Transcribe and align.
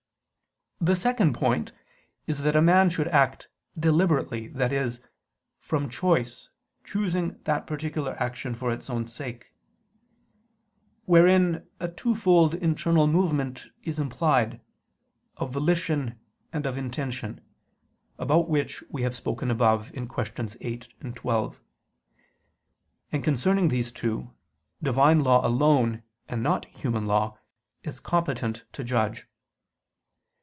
The 0.83 0.95
second 0.95 1.33
point 1.33 1.73
is 2.25 2.39
that 2.39 2.55
a 2.55 2.59
man 2.61 2.89
should 2.89 3.07
act 3.09 3.49
"deliberately," 3.77 4.51
i.e. 4.55 4.89
"from 5.59 5.91
choice, 5.91 6.49
choosing 6.83 7.39
that 7.43 7.67
particular 7.67 8.17
action 8.19 8.55
for 8.55 8.71
its 8.73 8.89
own 8.89 9.05
sake"; 9.05 9.53
wherein 11.05 11.67
a 11.79 11.87
twofold 11.87 12.55
internal 12.55 13.05
movement 13.05 13.67
is 13.83 13.99
implied, 13.99 14.59
of 15.37 15.51
volition 15.53 16.19
and 16.51 16.65
of 16.65 16.79
intention, 16.79 17.41
about 18.17 18.49
which 18.49 18.81
we 18.89 19.03
have 19.03 19.15
spoken 19.15 19.51
above 19.51 19.89
(QQ. 19.91 20.57
8, 20.61 20.87
12): 21.15 21.61
and 23.11 23.23
concerning 23.23 23.67
these 23.67 23.91
two, 23.91 24.31
Divine 24.81 25.19
law 25.19 25.45
alone, 25.45 26.01
and 26.27 26.41
not 26.41 26.65
human 26.65 27.05
law, 27.05 27.37
is 27.83 27.99
competent 27.99 28.65
to 28.73 28.83
judge. 28.83 29.27